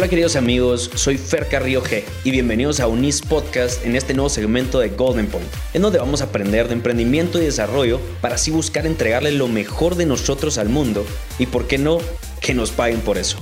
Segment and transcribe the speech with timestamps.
[0.00, 4.30] Hola queridos amigos, soy Fer Carrillo G y bienvenidos a Unis Podcast en este nuevo
[4.30, 8.50] segmento de Golden Point, en donde vamos a aprender de emprendimiento y desarrollo para así
[8.50, 11.04] buscar entregarle lo mejor de nosotros al mundo
[11.38, 11.98] y por qué no,
[12.40, 13.36] que nos paguen por eso.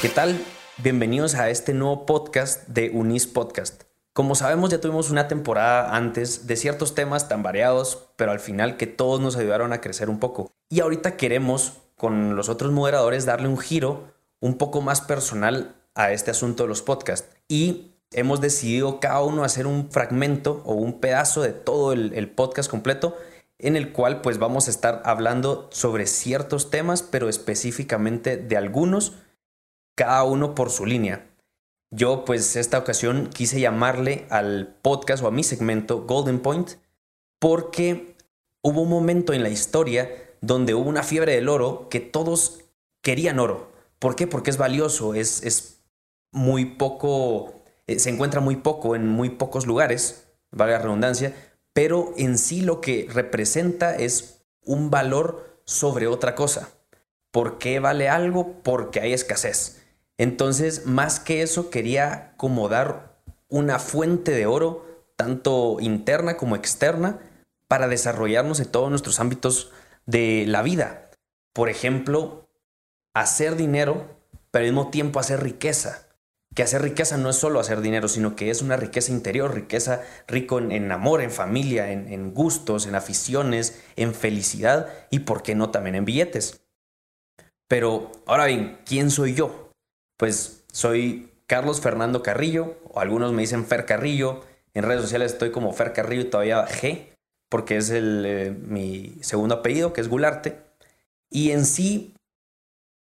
[0.00, 0.42] ¿Qué tal?
[0.78, 3.82] Bienvenidos a este nuevo podcast de Unis Podcast.
[4.14, 8.78] Como sabemos ya tuvimos una temporada antes de ciertos temas tan variados, pero al final
[8.78, 10.50] que todos nos ayudaron a crecer un poco.
[10.70, 16.12] Y ahorita queremos con los otros moderadores darle un giro un poco más personal a
[16.12, 17.28] este asunto de los podcasts.
[17.48, 22.70] Y hemos decidido cada uno hacer un fragmento o un pedazo de todo el, podcast
[22.70, 23.16] completo
[23.58, 29.14] en el cual pues vamos a estar hablando sobre ciertos temas, pero específicamente de algunos,
[29.96, 31.26] cada uno por su línea.
[31.90, 36.72] Yo pues esta ocasión quise llamarle al podcast o a mi segmento Golden Point
[37.38, 38.16] porque
[38.62, 40.10] hubo un momento en la historia
[40.46, 42.60] donde hubo una fiebre del oro que todos
[43.02, 43.72] querían oro.
[43.98, 44.26] ¿Por qué?
[44.26, 45.80] Porque es valioso, es, es
[46.30, 51.34] muy poco, eh, se encuentra muy poco en muy pocos lugares, valga la redundancia,
[51.72, 56.68] pero en sí lo que representa es un valor sobre otra cosa.
[57.30, 58.62] ¿Por qué vale algo?
[58.62, 59.82] Porque hay escasez.
[60.18, 64.86] Entonces, más que eso, quería como dar una fuente de oro,
[65.16, 67.18] tanto interna como externa,
[67.66, 69.72] para desarrollarnos en todos nuestros ámbitos
[70.06, 71.10] de la vida.
[71.52, 72.48] Por ejemplo,
[73.14, 74.18] hacer dinero,
[74.50, 76.08] pero al mismo tiempo hacer riqueza.
[76.54, 80.02] Que hacer riqueza no es solo hacer dinero, sino que es una riqueza interior, riqueza
[80.28, 85.70] rico en, amor, en familia, en, gustos, en aficiones, en felicidad y, por qué no,
[85.70, 86.60] también en billetes.
[87.66, 89.72] Pero ahora bien, ¿quién soy yo?
[90.16, 94.42] Pues soy Carlos Fernando Carrillo, o algunos me dicen Fer Carrillo.
[94.74, 97.13] En redes sociales estoy como Fer Carrillo todavía G
[97.48, 100.58] porque es el, eh, mi segundo apellido, que es Gularte.
[101.30, 102.14] Y en sí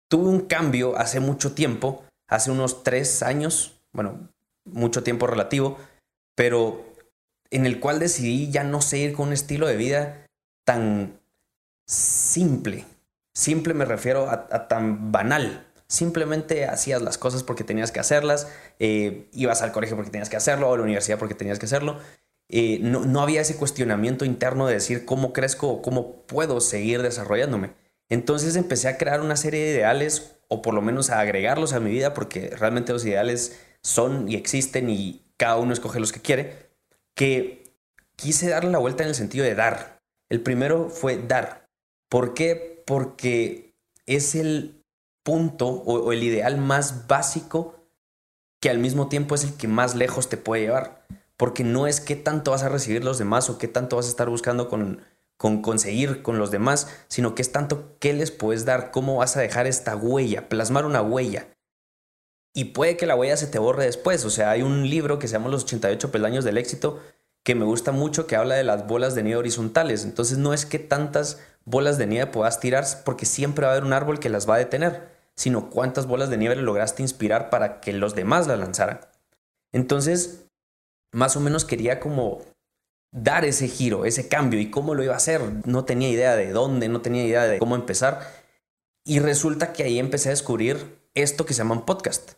[0.09, 4.29] tuve un cambio hace mucho tiempo, hace unos tres años, bueno,
[4.65, 5.77] mucho tiempo relativo,
[6.35, 6.85] pero
[7.51, 10.25] en el cual decidí ya no seguir con un estilo de vida
[10.65, 11.19] tan
[11.87, 12.85] simple.
[13.33, 15.65] Simple me refiero a, tan banal.
[15.87, 18.47] Simplemente hacías las cosas porque tenías que hacerlas,
[18.77, 21.65] eh, ibas al colegio porque tenías que hacerlo, o a la universidad porque tenías que
[21.65, 21.99] hacerlo,
[22.51, 27.73] eh, no, había ese cuestionamiento interno de decir cómo crezco o cómo puedo seguir desarrollándome.
[28.09, 31.79] Entonces empecé a crear una serie de ideales o por lo menos a agregarlos a
[31.79, 36.21] mi vida porque realmente los ideales son y existen y cada uno escoge los que
[36.21, 36.71] quiere,
[37.15, 37.75] que
[38.15, 40.01] quise darle la vuelta en el sentido de dar.
[40.27, 41.69] El primero fue dar.
[42.09, 42.83] ¿Por qué?
[42.87, 43.75] Porque
[44.07, 44.83] es el
[45.23, 47.75] punto o el ideal más básico
[48.59, 51.05] que al mismo tiempo es el que más lejos te puede llevar
[51.39, 54.09] porque no es qué tanto vas a recibir los demás o qué tanto vas a
[54.09, 55.03] estar buscando con,
[55.37, 59.37] con conseguir con los demás, sino que es tanto qué les puedes dar, cómo vas
[59.37, 61.47] a dejar esta huella, plasmar una huella.
[62.53, 65.29] Y puede que la huella se te borre después, o sea, hay un libro que
[65.29, 66.99] se llama Los 88 peldaños del éxito
[67.43, 70.65] que me gusta mucho que habla de las bolas de nieve horizontales, entonces no es
[70.65, 74.27] que tantas bolas de nieve puedas tirar porque siempre va a haber un árbol que
[74.27, 75.07] las va a detener,
[75.37, 78.99] sino cuántas bolas de nieve lograste inspirar para que los demás la lanzaran.
[79.71, 80.48] Entonces,
[81.11, 82.41] más o menos quería como
[83.11, 85.41] dar ese giro, ese cambio y cómo lo iba a hacer.
[85.65, 88.21] No tenía idea de dónde, no tenía idea de cómo empezar.
[89.05, 92.33] Y resulta que ahí empecé a descubrir esto que se llama un podcast.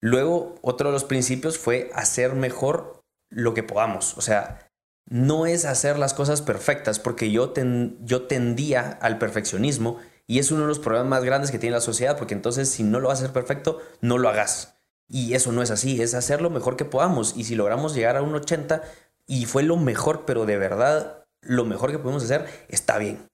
[0.00, 4.16] Luego, otro de los principios fue hacer mejor lo que podamos.
[4.18, 4.70] O sea,
[5.06, 7.52] no es hacer las cosas perfectas, porque yo,
[8.00, 11.80] yo tendía al perfeccionismo y es uno de los problemas más grandes que tiene la
[11.80, 14.73] sociedad, porque entonces si no lo hacer perfecto, no lo hagas.
[15.08, 17.36] Y eso no es así, es hacer lo mejor que podamos.
[17.36, 18.82] Y si logramos llegar a un 80
[19.26, 23.28] y fue lo mejor, pero de verdad lo mejor que podemos hacer, está bien.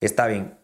[0.00, 0.58] Está bien.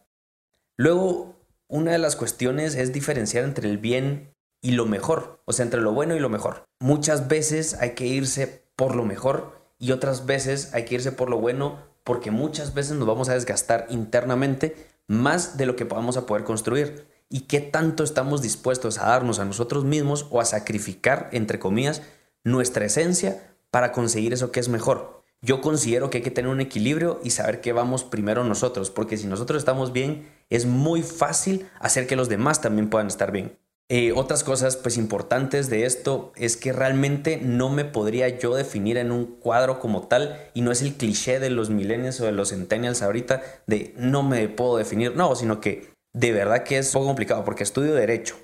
[0.76, 1.36] Luego,
[1.68, 5.80] una de las cuestiones es diferenciar entre el bien y lo mejor, o sea, entre
[5.80, 6.64] lo bueno y lo mejor.
[6.80, 11.28] Muchas veces hay que irse por lo mejor y otras veces hay que irse por
[11.28, 14.76] lo bueno porque muchas veces nos vamos a desgastar internamente
[15.08, 19.38] más de lo que podamos a poder construir y qué tanto estamos dispuestos a darnos
[19.38, 22.02] a nosotros mismos o a sacrificar, entre comillas,
[22.44, 25.22] nuestra esencia para conseguir eso que es mejor.
[25.40, 29.16] Yo considero que hay que tener un equilibrio y saber que vamos primero nosotros, porque
[29.16, 33.58] si nosotros estamos bien, es muy fácil hacer que los demás también puedan estar bien.
[33.88, 38.96] Eh, otras cosas pues importantes de esto es que realmente no me podría yo definir
[38.96, 42.32] en un cuadro como tal y no es el cliché de los millennials o de
[42.32, 46.88] los centennials ahorita de no me puedo definir, no, sino que de verdad que es
[46.88, 48.36] un poco complicado porque estudio Derecho.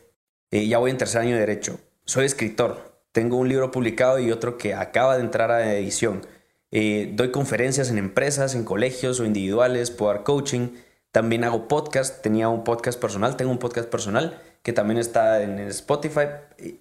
[0.50, 1.81] Eh, ya voy en tercer año de Derecho.
[2.05, 3.03] Soy escritor.
[3.12, 6.26] Tengo un libro publicado y otro que acaba de entrar a edición.
[6.70, 10.69] Eh, doy conferencias en empresas, en colegios o individuales, puedo dar coaching.
[11.12, 15.59] También hago podcast, tenía un podcast personal, tengo un podcast personal que también está en
[15.61, 16.26] Spotify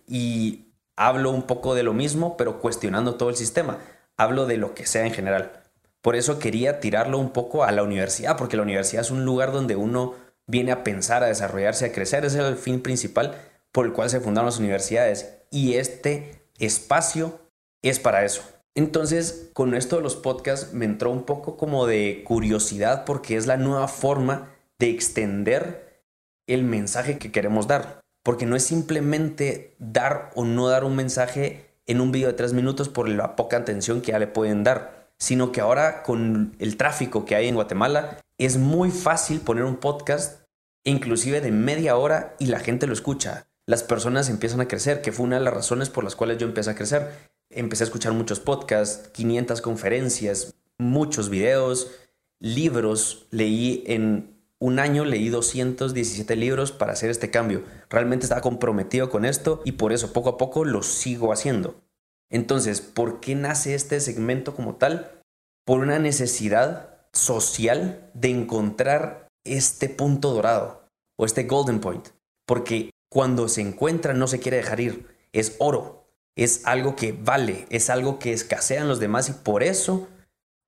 [0.08, 3.80] y hablo un poco de lo mismo, pero cuestionando todo el sistema.
[4.18, 5.64] Hablo de lo que sea en general.
[6.02, 9.52] Por eso quería tirarlo un poco a la universidad, porque la universidad es un lugar
[9.52, 10.16] donde uno
[10.48, 12.26] viene a pensar, a desarrollarse, a crecer.
[12.26, 13.36] Ese es el fin principal
[13.72, 15.38] por el cual se fundaron las universidades.
[15.52, 17.40] Y este espacio
[17.82, 18.42] es para eso.
[18.74, 23.48] Entonces, con esto de los podcasts me entró un poco como de curiosidad porque es
[23.48, 26.04] la nueva forma de extender
[26.48, 28.02] el mensaje que queremos dar.
[28.24, 32.54] Porque no es simplemente dar o no dar un mensaje en un video de tres
[32.54, 36.78] minutos por la poca atención que ya le pueden dar, sino que ahora con el
[36.78, 40.44] tráfico que hay en Guatemala es muy fácil poner un podcast
[40.84, 43.50] inclusive de media hora y la gente lo escucha.
[43.66, 46.48] Las personas empiezan a crecer, que fue una de las razones por las cuales yo
[46.48, 47.12] empecé a crecer
[47.50, 51.92] empecé a escuchar muchos podcasts, 500 conferencias, muchos videos,
[52.40, 53.28] libros.
[53.32, 57.64] Leí en un año, leí 217 libros para hacer este cambio.
[57.90, 61.82] Realmente estaba comprometido con esto y por eso poco a poco lo sigo haciendo.
[62.30, 65.22] Entonces, ¿por qué nace este segmento como tal?
[65.66, 70.88] Por una necesidad social de encontrar este punto dorado
[71.18, 72.10] o este golden point.
[72.46, 75.08] Porque cuando se encuentra no se quiere dejar ir.
[75.34, 75.98] Es oro
[76.38, 80.08] es algo que vale, es algo que escasea en los demás y por eso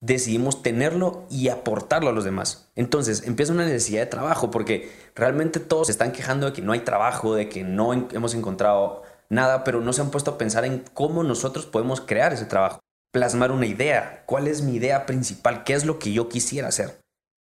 [0.02, 2.72] decidimos tenerlo y aportarlo a los demás.
[2.76, 6.72] Entonces empieza una necesidad de trabajo porque realmente todos se están quejando de que no
[6.72, 10.66] hay trabajo, de que no hemos encontrado nada, pero no se han puesto a pensar
[10.66, 12.80] en cómo nosotros podemos crear ese trabajo,
[13.12, 17.02] plasmar una idea, cuál es mi idea principal, qué es lo que yo quisiera hacer.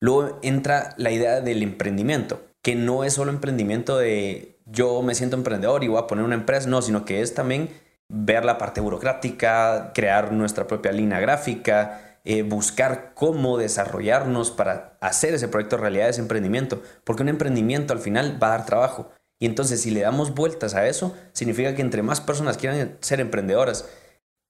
[0.01, 5.35] Luego entra la idea del emprendimiento, que no es solo emprendimiento de yo me siento
[5.35, 7.69] emprendedor y voy a poner una empresa, no, sino que es también
[8.09, 15.33] ver la parte burocrática, crear nuestra propia línea gráfica, eh, buscar cómo desarrollarnos para hacer
[15.33, 19.09] ese proyecto realidad, ese emprendimiento, porque un emprendimiento al final va a dar trabajo.
[19.39, 23.19] Y entonces si le damos vueltas a eso, significa que entre más personas quieran ser
[23.19, 23.89] emprendedoras,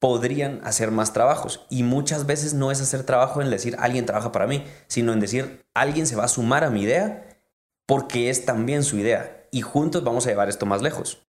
[0.03, 1.65] podrían hacer más trabajos.
[1.69, 5.21] Y muchas veces no es hacer trabajo en decir alguien trabaja para mí, sino en
[5.21, 7.39] decir alguien se va a sumar a mi idea
[7.85, 9.47] porque es también su idea.
[9.50, 11.25] Y juntos vamos a llevar esto más lejos.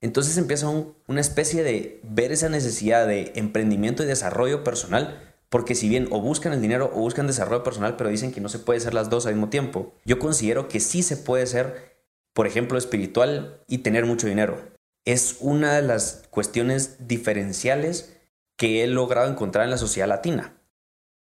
[0.00, 0.70] Entonces empieza
[1.06, 5.20] una especie de ver esa necesidad de emprendimiento y desarrollo personal,
[5.50, 8.48] porque si bien o buscan el dinero o buscan desarrollo personal, pero dicen que no
[8.48, 11.94] se puede ser las dos al mismo tiempo, yo considero que sí se puede ser,
[12.32, 14.72] por ejemplo, espiritual y tener mucho dinero.
[15.04, 18.13] Es una de las cuestiones diferenciales
[18.56, 20.54] que he logrado encontrar en la sociedad latina.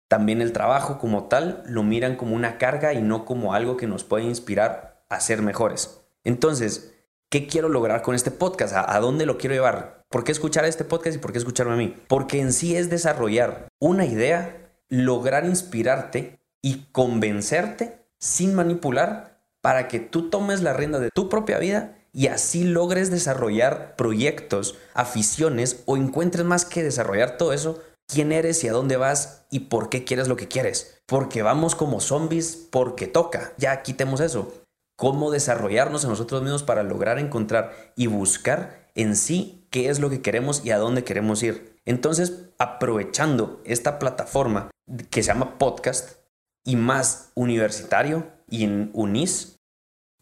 [0.08, 3.88] También el trabajo como tal lo miran como una carga y no como algo que
[3.88, 6.02] nos puede inspirar a ser mejores.
[6.24, 6.94] Entonces,
[7.34, 8.75] ¿Qué quiero lograr con este podcast?
[8.75, 10.04] ¿A, dónde lo quiero llevar?
[10.08, 11.96] ¿Por qué escuchar este podcast y por qué escucharme a mí?
[12.08, 20.00] Porque en sí es desarrollar una idea, lograr inspirarte y convencerte sin manipular para que
[20.00, 25.98] tú tomes la rienda de tu propia vida y así logres desarrollar proyectos, aficiones o
[25.98, 30.04] encuentres más que desarrollar todo eso, quién eres y a dónde vas y por qué
[30.04, 31.01] quieres lo que quieres.
[31.07, 33.54] Porque vamos como zombies porque toca.
[33.57, 34.63] Ya quitemos eso
[34.95, 40.10] cómo desarrollarnos a nosotros mismos para lograr encontrar y buscar en sí qué es lo
[40.10, 41.75] que queremos y a dónde queremos ir.
[41.86, 44.69] Entonces, aprovechando esta plataforma
[45.10, 46.20] que se llama podcast
[46.63, 49.58] y más universitario y en UNIS,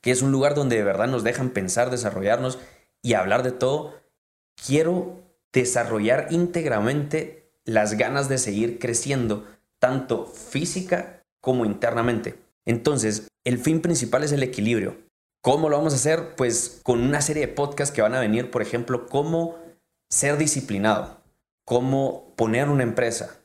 [0.02, 2.60] que es un lugar donde de verdad nos dejan pensar, desarrollarnos
[3.02, 3.96] y hablar de todo,
[4.56, 5.22] quiero
[5.54, 9.48] desarrollar íntegramente las ganas de seguir creciendo,
[9.80, 12.36] tanto física como internamente.
[12.66, 14.98] Entonces, el fin principal es el equilibrio.
[15.42, 16.36] ¿Cómo lo vamos a hacer?
[16.36, 19.58] Pues con una serie de podcasts que van a venir, por ejemplo, cómo
[20.10, 21.22] ser disciplinado,
[21.66, 23.40] cómo poner una empresa,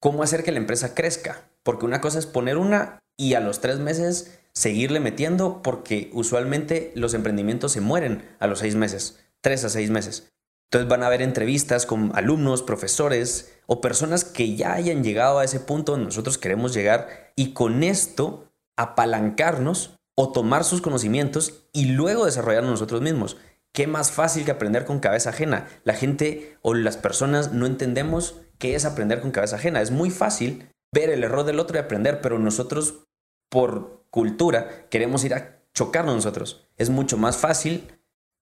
[0.00, 1.48] cómo hacer que la empresa crezca.
[1.64, 6.92] Porque una cosa es poner una y a los tres meses seguirle metiendo porque usualmente
[6.94, 10.32] los emprendimientos se mueren a los seis meses, tres a seis meses.
[10.70, 15.44] Entonces van a haber entrevistas con alumnos, profesores o personas que ya hayan llegado a
[15.44, 21.86] ese punto donde nosotros queremos llegar y con esto apalancarnos o tomar sus conocimientos y
[21.86, 23.36] luego desarrollarnos nosotros mismos.
[23.74, 25.66] ¿Qué más fácil que aprender con cabeza ajena?
[25.84, 29.80] La gente o las personas no entendemos qué es aprender con cabeza ajena.
[29.80, 33.06] Es muy fácil ver el error del otro y aprender, pero nosotros
[33.52, 36.66] por cultura queremos ir a chocarnos nosotros.
[36.78, 37.86] Es mucho más fácil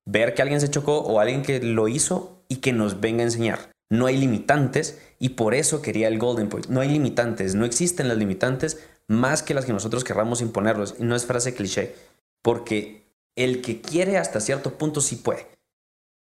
[0.06, 3.24] ver que alguien se chocó o alguien que lo hizo y que nos venga a
[3.24, 3.72] enseñar.
[3.90, 6.68] No hay limitantes y por eso quería el Golden Point.
[6.68, 10.94] No hay limitantes, no existen las limitantes más que las que nosotros querramos imponerlos.
[10.96, 11.96] Y no es frase cliché,
[12.40, 15.48] porque el que quiere hasta cierto punto sí puede.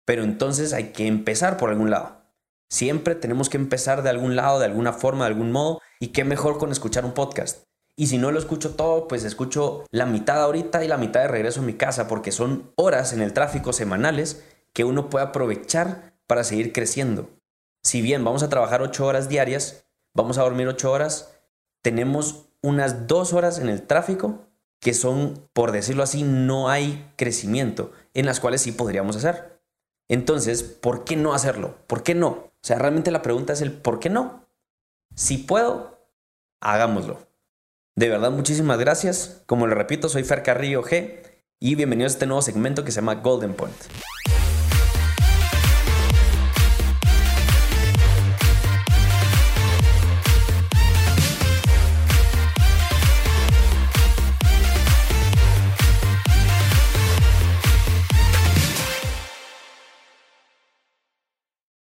[0.04, 2.24] Pero entonces hay que empezar por algún lado.
[2.68, 5.80] Siempre tenemos que empezar de algún lado, de alguna forma, de algún modo.
[6.00, 7.69] Y qué mejor con escuchar un podcast.
[8.00, 11.28] Y si no lo escucho todo, pues escucho la mitad ahorita y la mitad de
[11.28, 14.42] regreso a mi casa, porque son horas en el tráfico semanales
[14.72, 17.28] que uno puede aprovechar para seguir creciendo.
[17.84, 21.42] Si bien vamos a trabajar ocho horas diarias, vamos a dormir ocho horas,
[21.82, 24.46] tenemos unas dos horas en el tráfico
[24.80, 29.60] que son, por decirlo así, no hay crecimiento, en las cuales sí podríamos hacer.
[30.08, 31.76] Entonces, ¿por qué no hacerlo?
[31.86, 32.28] ¿Por qué no?
[32.28, 34.46] O sea, realmente la pregunta es el ¿por qué no?
[35.14, 35.98] Si puedo,
[36.62, 37.28] hagámoslo.
[37.96, 39.42] De verdad, muchísimas gracias.
[39.46, 41.20] Como le repito, soy Fer Carrillo G
[41.58, 43.76] y bienvenidos a este nuevo segmento que se llama Golden Point.